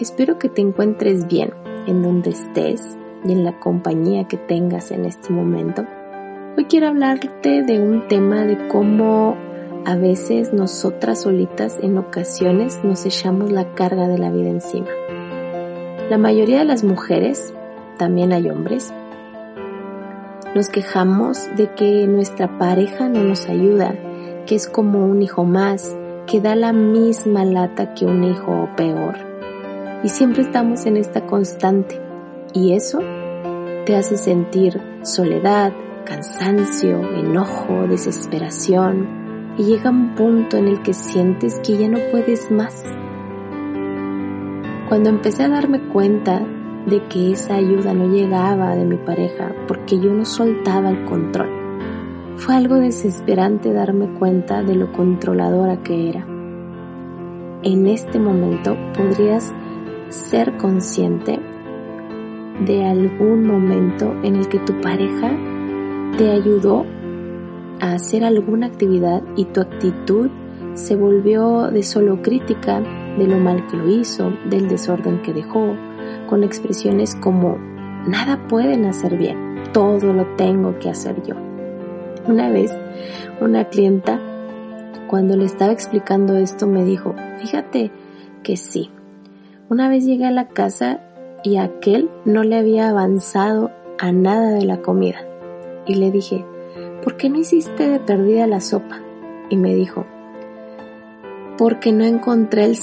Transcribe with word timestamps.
Espero 0.00 0.38
que 0.38 0.48
te 0.48 0.60
encuentres 0.60 1.26
bien 1.26 1.52
en 1.86 2.02
donde 2.02 2.30
estés 2.30 2.96
y 3.24 3.32
en 3.32 3.44
la 3.44 3.58
compañía 3.58 4.28
que 4.28 4.36
tengas 4.36 4.90
en 4.90 5.04
este 5.04 5.32
momento. 5.32 5.84
Hoy 6.56 6.64
quiero 6.64 6.88
hablarte 6.88 7.62
de 7.62 7.80
un 7.80 8.06
tema 8.08 8.44
de 8.44 8.68
cómo 8.68 9.36
a 9.84 9.96
veces 9.96 10.52
nosotras 10.52 11.22
solitas 11.22 11.78
en 11.80 11.96
ocasiones 11.98 12.80
nos 12.82 13.06
echamos 13.06 13.52
la 13.52 13.74
carga 13.74 14.08
de 14.08 14.18
la 14.18 14.30
vida 14.30 14.50
encima. 14.50 14.88
La 16.10 16.18
mayoría 16.18 16.58
de 16.58 16.64
las 16.64 16.84
mujeres, 16.84 17.52
también 17.98 18.32
hay 18.32 18.48
hombres, 18.48 18.92
nos 20.54 20.68
quejamos 20.68 21.48
de 21.56 21.72
que 21.74 22.06
nuestra 22.06 22.58
pareja 22.58 23.08
no 23.08 23.22
nos 23.22 23.48
ayuda, 23.48 23.94
que 24.46 24.54
es 24.54 24.68
como 24.68 25.04
un 25.04 25.22
hijo 25.22 25.44
más, 25.44 25.96
que 26.26 26.40
da 26.40 26.56
la 26.56 26.72
misma 26.72 27.44
lata 27.44 27.94
que 27.94 28.06
un 28.06 28.24
hijo 28.24 28.62
o 28.62 28.76
peor. 28.76 29.35
Y 30.06 30.08
siempre 30.08 30.42
estamos 30.42 30.86
en 30.86 30.96
esta 30.96 31.26
constante. 31.26 32.00
Y 32.54 32.74
eso 32.74 33.00
te 33.86 33.96
hace 33.96 34.16
sentir 34.16 34.80
soledad, 35.02 35.72
cansancio, 36.04 37.00
enojo, 37.18 37.88
desesperación. 37.88 39.54
Y 39.58 39.64
llega 39.64 39.90
un 39.90 40.14
punto 40.14 40.58
en 40.58 40.68
el 40.68 40.80
que 40.82 40.94
sientes 40.94 41.58
que 41.58 41.76
ya 41.76 41.88
no 41.88 41.98
puedes 42.12 42.52
más. 42.52 42.84
Cuando 44.88 45.10
empecé 45.10 45.42
a 45.42 45.48
darme 45.48 45.80
cuenta 45.88 46.40
de 46.86 47.02
que 47.08 47.32
esa 47.32 47.56
ayuda 47.56 47.92
no 47.92 48.06
llegaba 48.06 48.76
de 48.76 48.84
mi 48.84 48.98
pareja 48.98 49.56
porque 49.66 49.98
yo 49.98 50.12
no 50.12 50.24
soltaba 50.24 50.88
el 50.88 51.04
control, 51.04 51.50
fue 52.36 52.54
algo 52.54 52.76
desesperante 52.76 53.72
darme 53.72 54.06
cuenta 54.20 54.62
de 54.62 54.76
lo 54.76 54.92
controladora 54.92 55.82
que 55.82 56.10
era. 56.10 56.24
En 57.64 57.88
este 57.88 58.20
momento 58.20 58.76
podrías 58.96 59.52
ser 60.08 60.56
consciente 60.56 61.38
de 62.64 62.86
algún 62.86 63.46
momento 63.46 64.14
en 64.22 64.36
el 64.36 64.48
que 64.48 64.58
tu 64.60 64.80
pareja 64.80 65.30
te 66.16 66.30
ayudó 66.30 66.86
a 67.80 67.92
hacer 67.92 68.24
alguna 68.24 68.66
actividad 68.66 69.22
y 69.36 69.44
tu 69.46 69.60
actitud 69.60 70.30
se 70.74 70.96
volvió 70.96 71.70
de 71.70 71.82
solo 71.82 72.22
crítica 72.22 72.80
de 73.18 73.26
lo 73.26 73.38
mal 73.38 73.66
que 73.66 73.76
lo 73.76 73.88
hizo, 73.88 74.32
del 74.48 74.68
desorden 74.68 75.22
que 75.22 75.32
dejó, 75.32 75.74
con 76.28 76.44
expresiones 76.44 77.14
como 77.14 77.56
nada 78.06 78.46
pueden 78.48 78.84
hacer 78.84 79.16
bien, 79.16 79.62
todo 79.72 80.12
lo 80.12 80.26
tengo 80.36 80.78
que 80.78 80.90
hacer 80.90 81.22
yo. 81.22 81.34
Una 82.26 82.50
vez, 82.50 82.72
una 83.40 83.64
clienta, 83.68 84.20
cuando 85.08 85.36
le 85.36 85.44
estaba 85.44 85.72
explicando 85.72 86.36
esto, 86.36 86.66
me 86.66 86.84
dijo, 86.84 87.14
fíjate 87.38 87.90
que 88.42 88.56
sí. 88.56 88.90
Una 89.68 89.88
vez 89.88 90.04
llegué 90.04 90.26
a 90.26 90.30
la 90.30 90.46
casa 90.46 91.00
y 91.42 91.56
aquel 91.56 92.08
no 92.24 92.44
le 92.44 92.56
había 92.56 92.88
avanzado 92.88 93.72
a 93.98 94.12
nada 94.12 94.50
de 94.50 94.64
la 94.64 94.80
comida. 94.80 95.26
Y 95.86 95.96
le 95.96 96.12
dije, 96.12 96.44
¿por 97.02 97.16
qué 97.16 97.28
no 97.28 97.38
hiciste 97.40 97.88
de 97.88 97.98
perdida 97.98 98.46
la 98.46 98.60
sopa? 98.60 99.00
Y 99.50 99.56
me 99.56 99.74
dijo, 99.74 100.06
porque 101.58 101.90
no 101.90 102.04
encontré 102.04 102.64
el, 102.64 102.78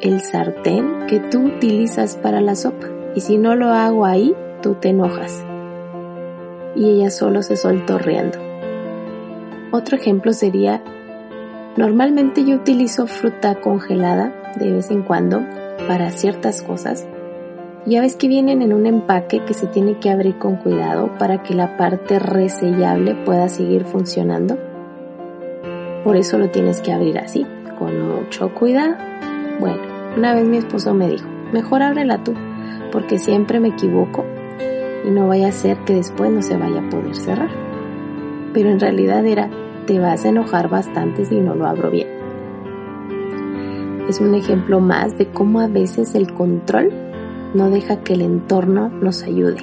el 0.00 0.20
sartén 0.20 1.06
que 1.08 1.18
tú 1.18 1.46
utilizas 1.46 2.14
para 2.14 2.40
la 2.40 2.54
sopa. 2.54 2.86
Y 3.16 3.22
si 3.22 3.36
no 3.36 3.56
lo 3.56 3.70
hago 3.70 4.06
ahí, 4.06 4.32
tú 4.62 4.74
te 4.74 4.90
enojas. 4.90 5.44
Y 6.76 6.90
ella 6.90 7.10
solo 7.10 7.42
se 7.42 7.56
soltó 7.56 7.98
riendo. 7.98 8.38
Otro 9.72 9.96
ejemplo 9.96 10.32
sería, 10.32 10.80
normalmente 11.76 12.44
yo 12.44 12.54
utilizo 12.54 13.08
fruta 13.08 13.56
congelada 13.56 14.32
de 14.54 14.70
vez 14.70 14.92
en 14.92 15.02
cuando 15.02 15.44
para 15.86 16.10
ciertas 16.10 16.62
cosas. 16.62 17.06
Ya 17.86 18.02
ves 18.02 18.16
que 18.16 18.28
vienen 18.28 18.60
en 18.60 18.74
un 18.74 18.86
empaque 18.86 19.44
que 19.44 19.54
se 19.54 19.66
tiene 19.66 19.98
que 19.98 20.10
abrir 20.10 20.38
con 20.38 20.56
cuidado 20.56 21.16
para 21.18 21.42
que 21.42 21.54
la 21.54 21.76
parte 21.76 22.18
resellable 22.18 23.14
pueda 23.14 23.48
seguir 23.48 23.84
funcionando. 23.84 24.58
Por 26.04 26.16
eso 26.16 26.38
lo 26.38 26.50
tienes 26.50 26.80
que 26.82 26.92
abrir 26.92 27.18
así, 27.18 27.46
con 27.78 28.16
mucho 28.16 28.52
cuidado. 28.54 28.96
Bueno, 29.60 29.78
una 30.16 30.34
vez 30.34 30.46
mi 30.46 30.58
esposo 30.58 30.92
me 30.92 31.08
dijo, 31.08 31.26
mejor 31.52 31.82
ábrela 31.82 32.22
tú, 32.22 32.34
porque 32.92 33.18
siempre 33.18 33.60
me 33.60 33.68
equivoco 33.68 34.24
y 35.04 35.10
no 35.10 35.28
vaya 35.28 35.48
a 35.48 35.52
ser 35.52 35.78
que 35.78 35.94
después 35.94 36.30
no 36.30 36.42
se 36.42 36.56
vaya 36.56 36.80
a 36.80 36.90
poder 36.90 37.16
cerrar. 37.16 37.50
Pero 38.52 38.70
en 38.70 38.80
realidad 38.80 39.24
era, 39.24 39.48
te 39.86 39.98
vas 39.98 40.24
a 40.24 40.28
enojar 40.28 40.68
bastante 40.68 41.24
si 41.24 41.40
no 41.40 41.54
lo 41.54 41.66
abro 41.66 41.90
bien. 41.90 42.19
Es 44.10 44.20
un 44.20 44.34
ejemplo 44.34 44.80
más 44.80 45.16
de 45.18 45.26
cómo 45.26 45.60
a 45.60 45.68
veces 45.68 46.16
el 46.16 46.34
control 46.34 46.90
no 47.54 47.70
deja 47.70 48.02
que 48.02 48.14
el 48.14 48.22
entorno 48.22 48.88
nos 48.88 49.22
ayude. 49.22 49.58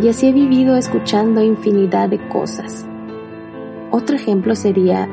Y 0.00 0.06
así 0.06 0.28
he 0.28 0.32
vivido 0.32 0.76
escuchando 0.76 1.42
infinidad 1.42 2.08
de 2.08 2.28
cosas. 2.28 2.86
Otro 3.90 4.14
ejemplo 4.14 4.54
sería 4.54 5.08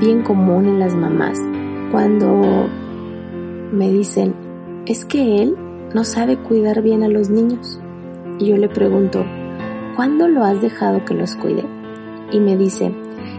bien 0.00 0.22
común 0.22 0.64
en 0.64 0.78
las 0.78 0.94
mamás 0.94 1.38
cuando 1.92 2.66
me 3.72 3.92
dicen, 3.92 4.34
es 4.86 5.04
que 5.04 5.42
él 5.42 5.54
no 5.92 6.02
sabe 6.02 6.38
cuidar 6.38 6.80
bien 6.80 7.02
a 7.02 7.08
los 7.08 7.28
niños. 7.28 7.78
Y 8.38 8.46
yo 8.46 8.56
le 8.56 8.70
pregunto, 8.70 9.22
¿cuándo 9.96 10.28
lo 10.28 10.44
has 10.44 10.62
dejado 10.62 11.04
que 11.04 11.12
los 11.12 11.36
cuide? 11.36 11.66
Y 12.32 12.40
me 12.40 12.56
dice, 12.56 12.90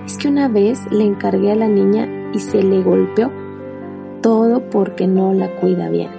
es 0.06 0.16
que 0.16 0.28
una 0.28 0.48
vez 0.48 0.80
le 0.92 1.06
encargué 1.06 1.54
a 1.54 1.56
la 1.56 1.68
niña 1.68 2.08
y 2.36 2.40
se 2.40 2.62
le 2.62 2.84
golpeó, 2.84 3.32
todo 4.28 4.60
porque 4.60 5.08
no 5.08 5.34
la 5.34 5.56
cuida 5.56 5.88
bien. 5.88 6.10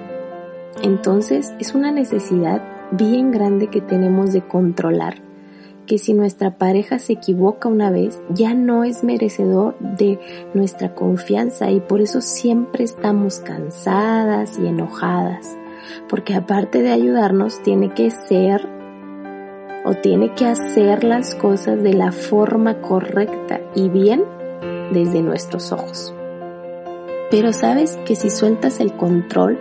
Entonces 0.82 1.52
es 1.60 1.74
una 1.74 1.92
necesidad 1.92 2.62
bien 2.90 3.32
grande 3.32 3.66
que 3.66 3.82
tenemos 3.82 4.32
de 4.32 4.40
controlar 4.40 5.16
que 5.84 5.98
si 5.98 6.14
nuestra 6.14 6.56
pareja 6.56 6.98
se 6.98 7.12
equivoca 7.12 7.68
una 7.68 7.90
vez, 7.90 8.18
ya 8.30 8.54
no 8.54 8.84
es 8.84 9.04
merecedor 9.04 9.78
de 9.78 10.18
nuestra 10.54 10.94
confianza 10.94 11.70
y 11.70 11.80
por 11.80 12.00
eso 12.00 12.22
siempre 12.22 12.82
estamos 12.82 13.40
cansadas 13.40 14.58
y 14.58 14.68
enojadas, 14.68 15.58
porque 16.08 16.34
aparte 16.34 16.80
de 16.80 16.92
ayudarnos, 16.92 17.62
tiene 17.62 17.92
que 17.92 18.10
ser 18.10 18.66
o 19.84 19.92
tiene 19.96 20.32
que 20.34 20.46
hacer 20.46 21.04
las 21.04 21.34
cosas 21.34 21.82
de 21.82 21.92
la 21.92 22.10
forma 22.12 22.80
correcta 22.80 23.60
y 23.74 23.90
bien 23.90 24.24
desde 24.94 25.20
nuestros 25.20 25.72
ojos. 25.72 26.14
Pero 27.30 27.52
sabes 27.52 27.98
que 28.06 28.16
si 28.16 28.30
sueltas 28.30 28.80
el 28.80 28.94
control, 28.94 29.58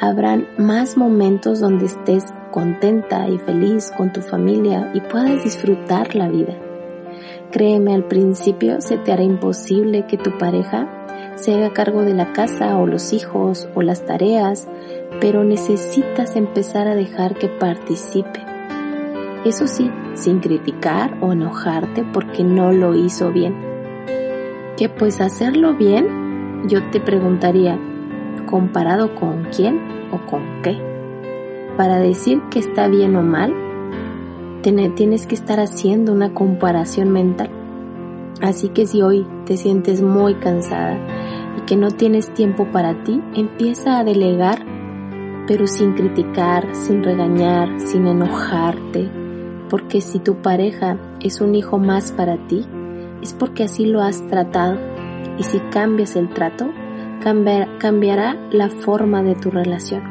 habrán 0.00 0.46
más 0.56 0.96
momentos 0.96 1.60
donde 1.60 1.86
estés 1.86 2.24
contenta 2.52 3.28
y 3.28 3.38
feliz 3.38 3.92
con 3.96 4.12
tu 4.12 4.20
familia 4.20 4.90
y 4.94 5.00
puedas 5.00 5.42
disfrutar 5.42 6.14
la 6.14 6.28
vida. 6.28 6.56
Créeme, 7.50 7.94
al 7.94 8.04
principio 8.04 8.80
se 8.80 8.98
te 8.98 9.12
hará 9.12 9.22
imposible 9.22 10.06
que 10.06 10.18
tu 10.18 10.36
pareja 10.38 10.98
se 11.38 11.54
haga 11.54 11.72
cargo 11.72 12.02
de 12.02 12.14
la 12.14 12.32
casa 12.32 12.76
o 12.78 12.86
los 12.86 13.12
hijos 13.12 13.68
o 13.74 13.82
las 13.82 14.04
tareas, 14.04 14.68
pero 15.20 15.44
necesitas 15.44 16.36
empezar 16.36 16.88
a 16.88 16.96
dejar 16.96 17.36
que 17.36 17.48
participe. 17.48 18.40
Eso 19.44 19.68
sí, 19.68 19.90
sin 20.14 20.40
criticar 20.40 21.16
o 21.20 21.32
enojarte 21.32 22.04
porque 22.12 22.42
no 22.42 22.72
lo 22.72 22.96
hizo 22.96 23.30
bien. 23.30 23.54
Que 24.76 24.88
pues 24.88 25.20
hacerlo 25.20 25.74
bien, 25.74 26.17
yo 26.66 26.82
te 26.90 27.00
preguntaría, 27.00 27.78
¿comparado 28.46 29.14
con 29.14 29.44
quién 29.54 29.80
o 30.10 30.18
con 30.30 30.62
qué? 30.62 30.76
Para 31.76 31.98
decir 31.98 32.40
que 32.50 32.58
está 32.58 32.88
bien 32.88 33.14
o 33.16 33.22
mal, 33.22 33.54
tienes 34.62 35.26
que 35.26 35.34
estar 35.34 35.60
haciendo 35.60 36.12
una 36.12 36.34
comparación 36.34 37.10
mental. 37.10 37.50
Así 38.40 38.68
que 38.68 38.86
si 38.86 39.02
hoy 39.02 39.26
te 39.46 39.56
sientes 39.56 40.02
muy 40.02 40.34
cansada 40.34 40.98
y 41.56 41.60
que 41.62 41.76
no 41.76 41.90
tienes 41.90 42.32
tiempo 42.34 42.66
para 42.70 43.02
ti, 43.04 43.20
empieza 43.34 43.98
a 43.98 44.04
delegar, 44.04 44.64
pero 45.46 45.66
sin 45.66 45.94
criticar, 45.94 46.68
sin 46.74 47.02
regañar, 47.02 47.80
sin 47.80 48.06
enojarte, 48.06 49.10
porque 49.70 50.00
si 50.00 50.18
tu 50.18 50.36
pareja 50.36 50.98
es 51.20 51.40
un 51.40 51.54
hijo 51.54 51.78
más 51.78 52.12
para 52.12 52.36
ti, 52.46 52.66
es 53.22 53.32
porque 53.32 53.64
así 53.64 53.86
lo 53.86 54.02
has 54.02 54.26
tratado. 54.26 54.78
Y 55.38 55.44
si 55.44 55.60
cambias 55.60 56.16
el 56.16 56.28
trato, 56.28 56.70
cambiará 57.20 58.36
la 58.50 58.70
forma 58.70 59.22
de 59.22 59.34
tu 59.34 59.50
relación. 59.50 60.02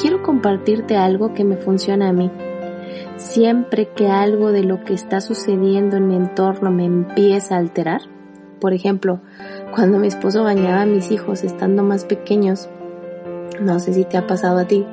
Quiero 0.00 0.22
compartirte 0.22 0.96
algo 0.96 1.34
que 1.34 1.44
me 1.44 1.56
funciona 1.56 2.08
a 2.08 2.12
mí. 2.12 2.30
Siempre 3.16 3.88
que 3.88 4.08
algo 4.08 4.52
de 4.52 4.62
lo 4.62 4.84
que 4.84 4.94
está 4.94 5.20
sucediendo 5.20 5.96
en 5.96 6.06
mi 6.06 6.14
entorno 6.14 6.70
me 6.70 6.84
empieza 6.84 7.56
a 7.56 7.58
alterar, 7.58 8.02
por 8.60 8.72
ejemplo, 8.72 9.20
cuando 9.74 9.98
mi 9.98 10.08
esposo 10.08 10.44
bañaba 10.44 10.82
a 10.82 10.86
mis 10.86 11.10
hijos 11.10 11.44
estando 11.44 11.82
más 11.82 12.04
pequeños, 12.04 12.68
no 13.60 13.80
sé 13.80 13.92
si 13.92 14.04
te 14.04 14.16
ha 14.16 14.26
pasado 14.26 14.58
a 14.58 14.64
ti, 14.66 14.86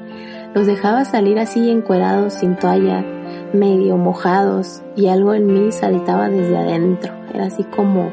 los 0.54 0.66
dejaba 0.66 1.06
salir 1.06 1.40
así 1.40 1.69
encuerados, 1.69 2.34
sin 2.34 2.56
toalla, 2.56 3.04
medio 3.56 3.98
mojados, 3.98 4.84
y 4.96 5.07
algo 5.07 5.34
en 5.34 5.48
mí 5.48 5.72
saltaba 5.72 6.30
desde 6.30 6.57
adentro. 6.57 7.13
Era 7.34 7.46
así 7.46 7.63
como 7.63 8.12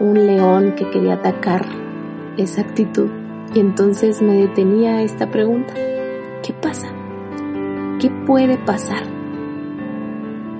un 0.00 0.26
león 0.26 0.74
que 0.76 0.88
quería 0.90 1.14
atacar 1.14 1.64
esa 2.36 2.62
actitud. 2.62 3.08
Y 3.54 3.60
entonces 3.60 4.22
me 4.22 4.34
detenía 4.34 5.02
esta 5.02 5.30
pregunta. 5.30 5.74
¿Qué 6.42 6.52
pasa? 6.52 6.88
¿Qué 8.00 8.10
puede 8.26 8.58
pasar? 8.58 9.04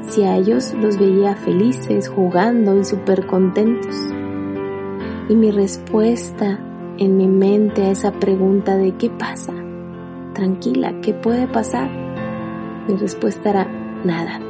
Si 0.00 0.22
a 0.22 0.36
ellos 0.36 0.72
los 0.74 0.98
veía 0.98 1.34
felices, 1.34 2.08
jugando 2.08 2.76
y 2.78 2.84
súper 2.84 3.26
contentos. 3.26 3.94
Y 5.28 5.34
mi 5.34 5.50
respuesta 5.50 6.60
en 6.98 7.16
mi 7.16 7.26
mente 7.26 7.82
a 7.82 7.90
esa 7.90 8.12
pregunta 8.12 8.76
de 8.76 8.92
¿qué 8.92 9.10
pasa? 9.10 9.52
Tranquila, 10.32 11.00
¿qué 11.02 11.12
puede 11.12 11.46
pasar? 11.46 11.90
Mi 12.88 12.94
respuesta 12.94 13.50
era 13.50 13.85
nada. 14.06 14.40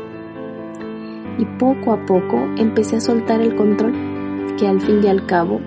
Y 1.39 1.45
poco 1.59 1.93
a 1.93 2.07
poco 2.07 2.37
empecé 2.57 2.97
a 2.97 3.01
soltar 3.01 3.41
el 3.41 3.57
control 3.57 3.93
que 4.59 4.67
al 4.67 4.81
fin 4.81 5.03
y 5.03 5.09
al 5.09 5.27
cabo, 5.27 5.61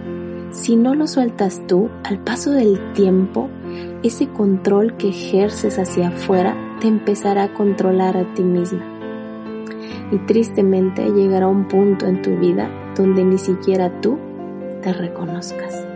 si 0.51 0.75
no 0.75 0.95
lo 0.95 1.05
sueltas 1.07 1.61
tú, 1.67 1.89
al 2.03 2.19
paso 2.19 2.51
del 2.51 2.93
tiempo, 2.93 3.49
ese 4.01 4.27
control 4.29 4.95
que 4.97 5.09
ejerces 5.09 5.77
hacia 5.77 6.09
afuera 6.09 6.55
te 6.79 6.87
empezará 6.87 7.43
a 7.43 7.53
controlar 7.53 8.17
a 8.17 8.33
ti 8.33 8.43
misma. 8.43 8.83
Y 10.11 10.17
tristemente 10.25 11.11
llegará 11.11 11.47
un 11.47 11.67
punto 11.67 12.07
en 12.07 12.21
tu 12.21 12.35
vida 12.37 12.69
donde 12.95 13.23
ni 13.23 13.37
siquiera 13.37 14.01
tú 14.01 14.17
te 14.81 14.91
reconozcas. 14.93 15.88